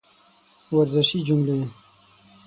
ورزشي 0.77 1.19
جملې 1.27 1.59